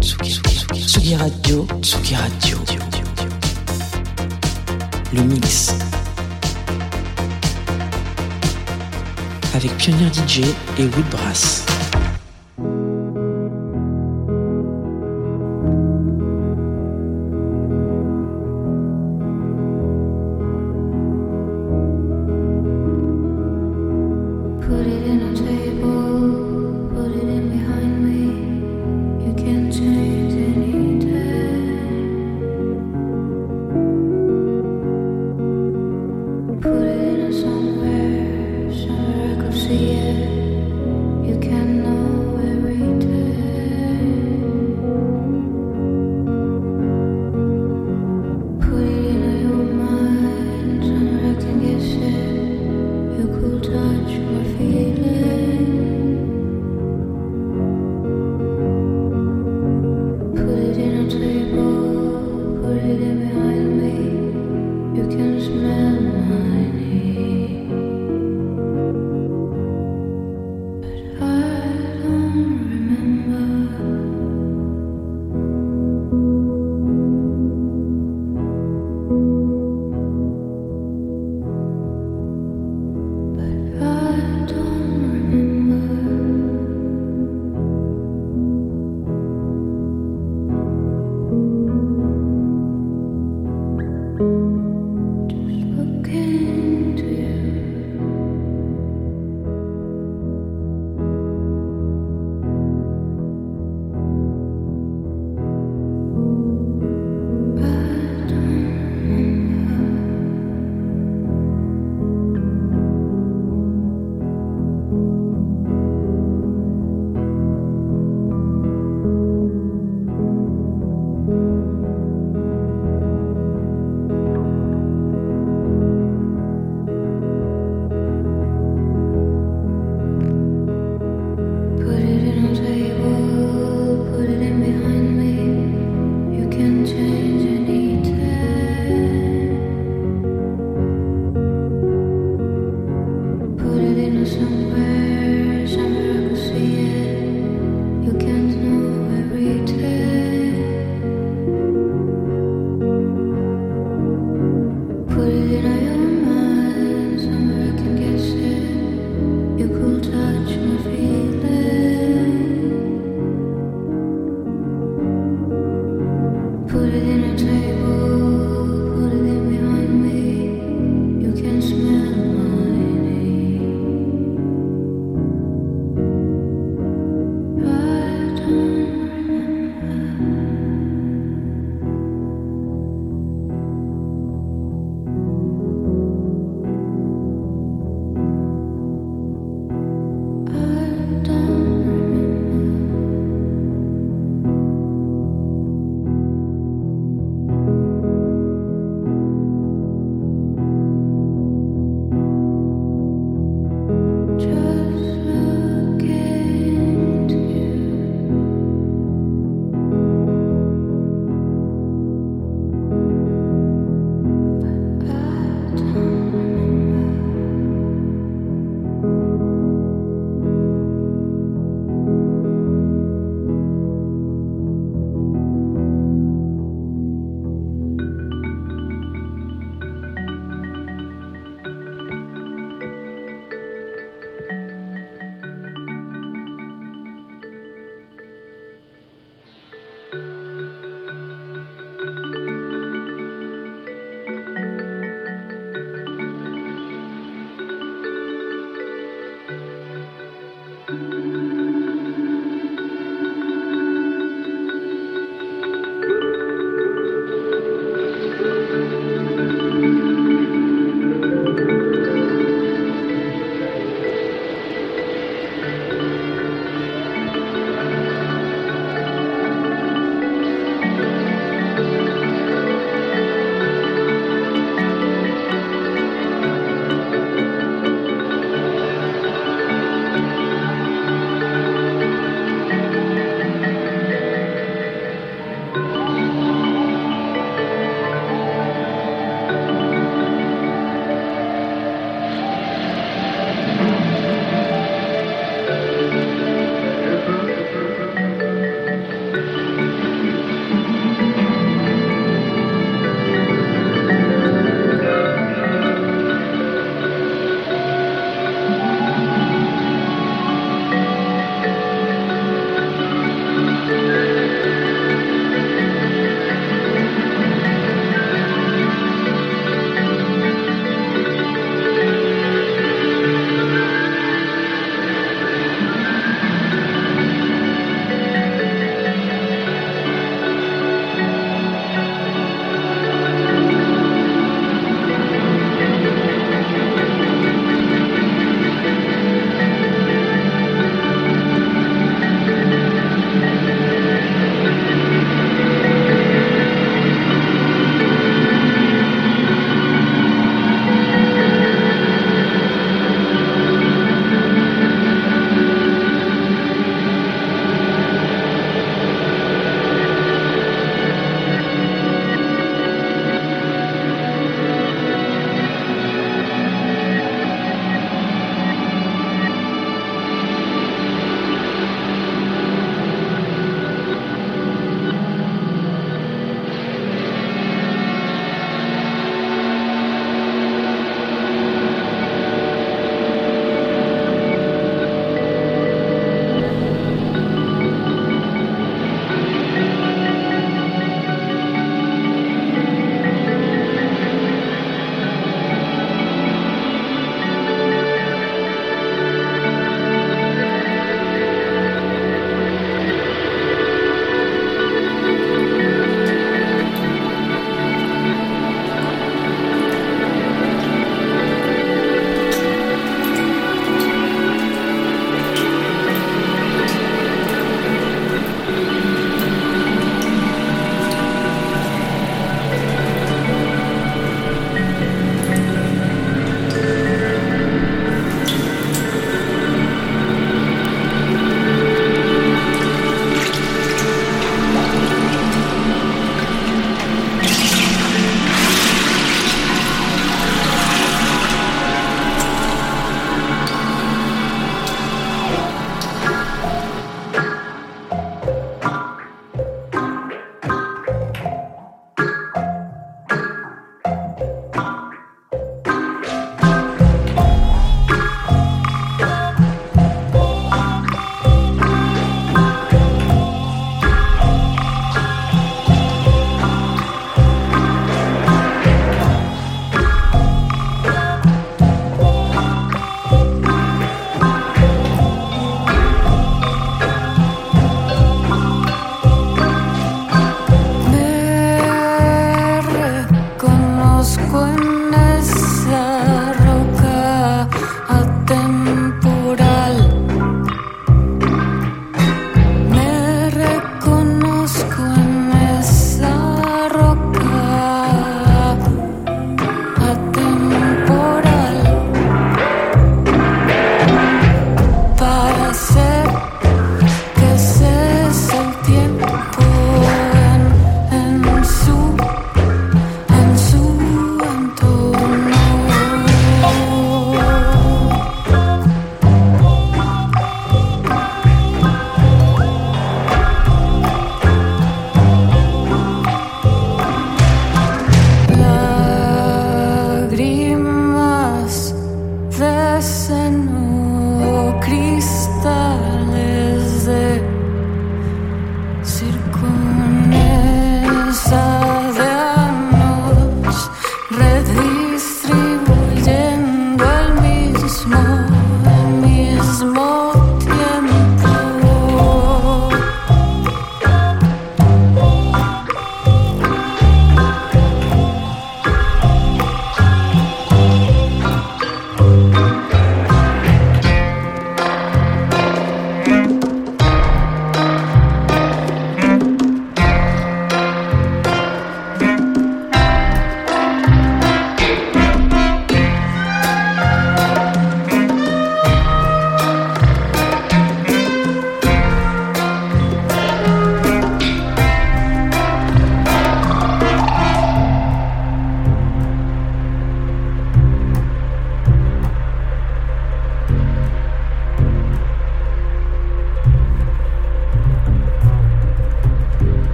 [0.00, 2.58] Tsugi, Tsugi, Tsugi Radio, Tsugi Radio.
[5.12, 5.74] Le mix.
[9.54, 10.40] Avec Pionnier DJ
[10.78, 11.64] et Woodbrass.
[11.66, 11.77] Put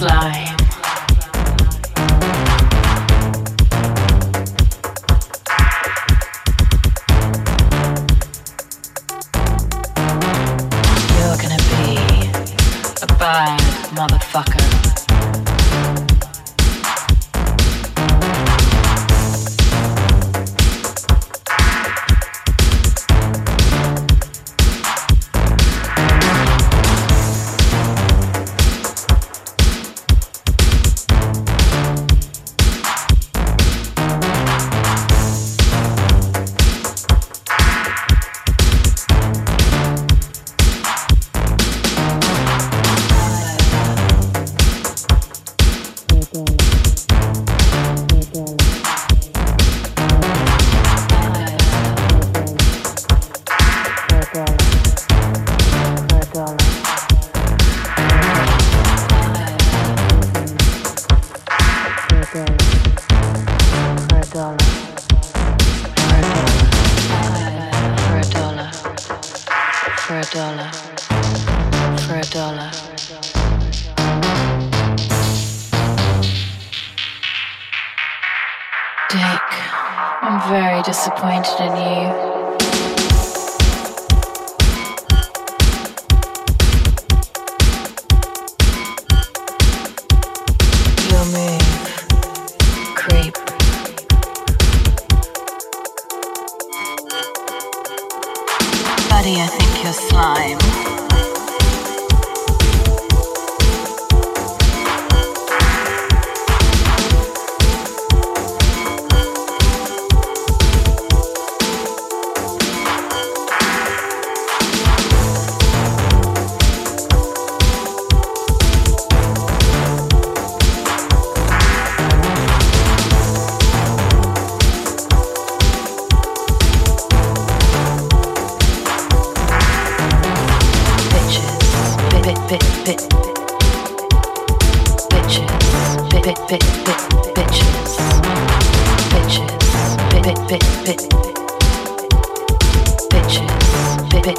[0.00, 0.47] think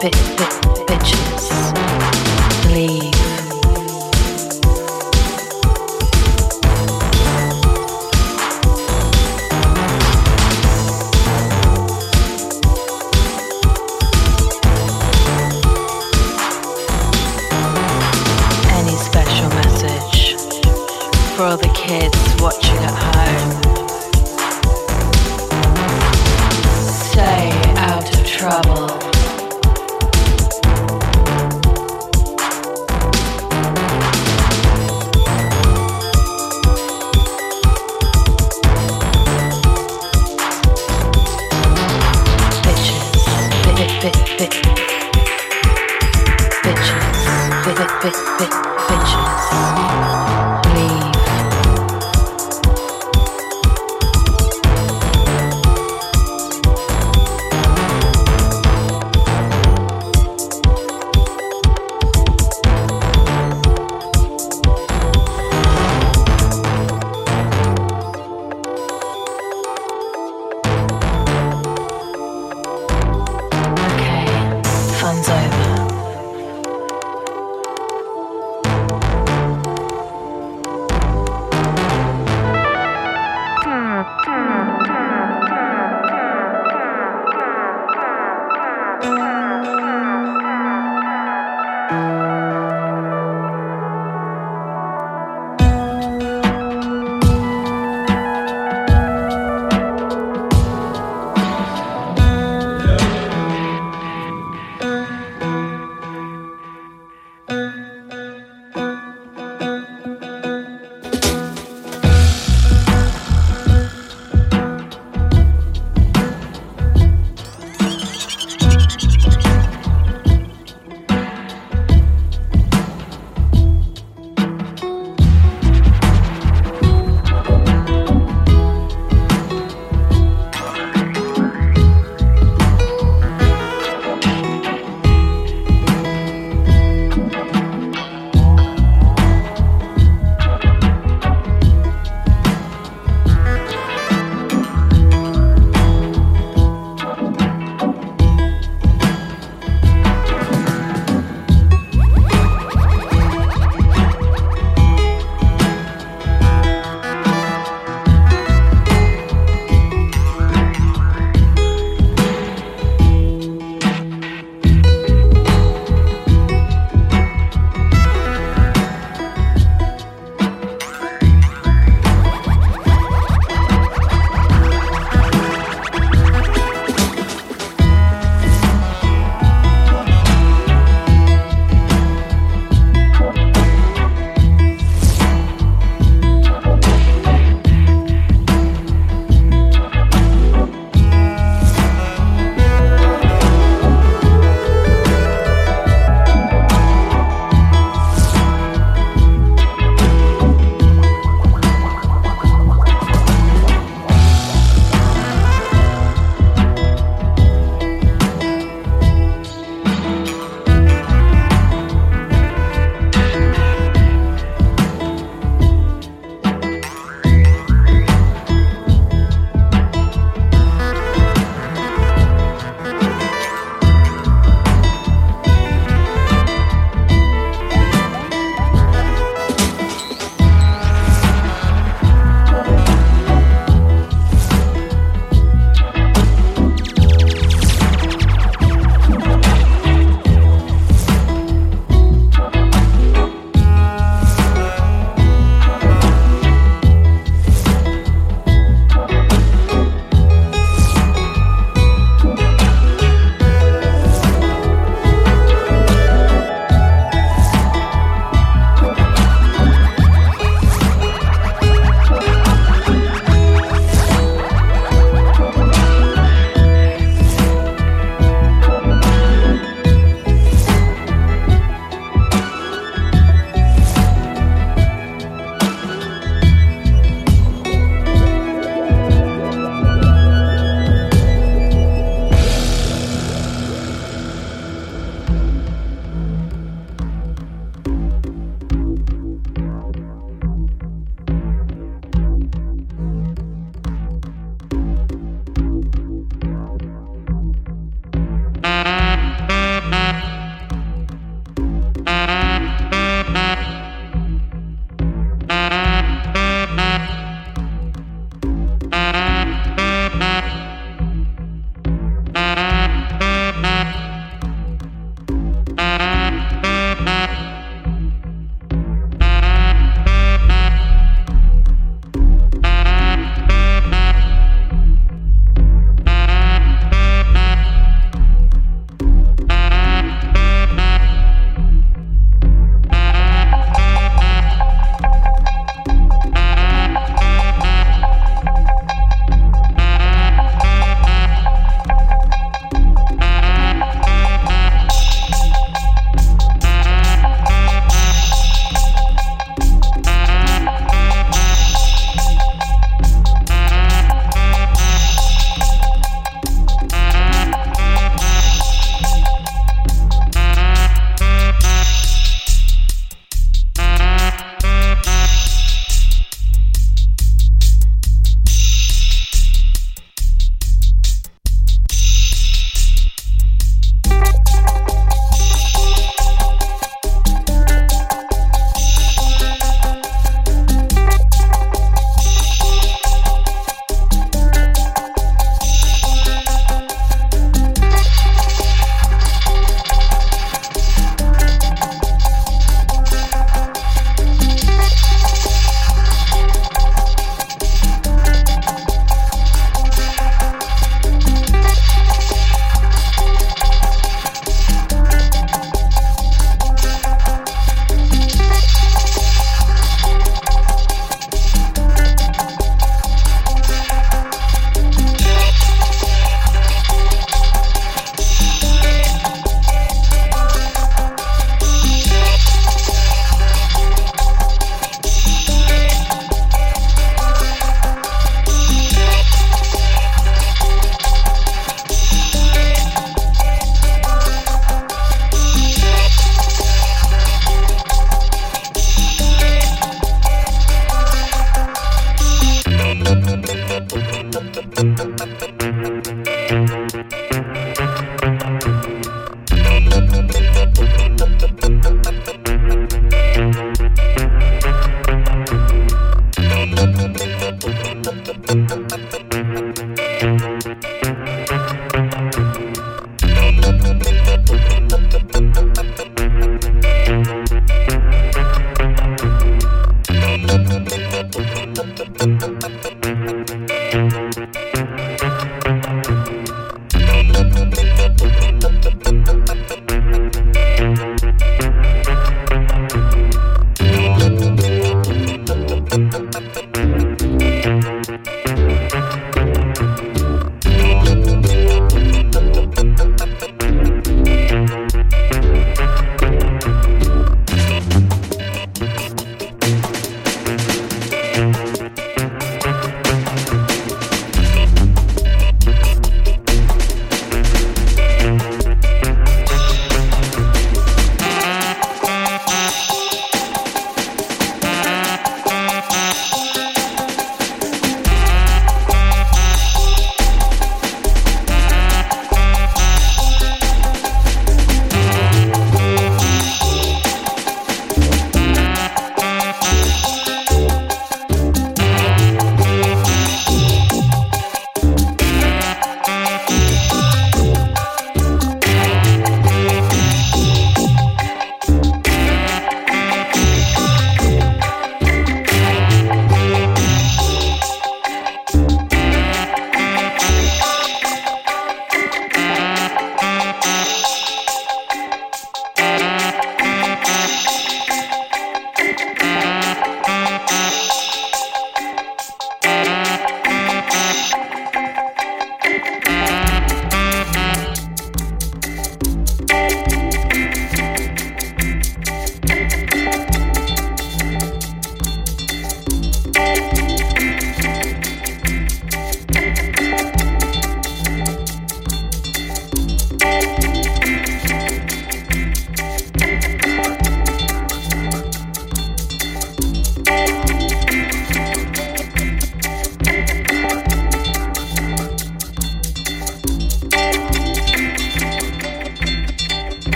[0.00, 0.39] Bitches,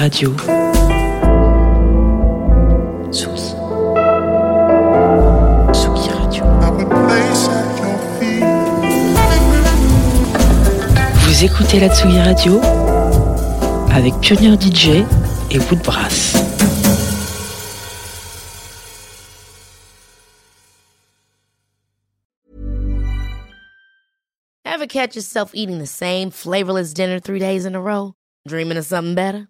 [0.00, 0.30] Radio.
[3.12, 3.52] Tsugi.
[5.72, 6.44] Tsugi Radio.
[11.20, 12.60] Vous écoutez la Tsugi Radio
[13.92, 15.04] avec Pionnier DJ
[15.50, 16.34] et Woodbrass.
[24.64, 28.14] Ever catch yourself eating the same flavorless dinner three days in a row?
[28.48, 29.49] Dreaming of something better?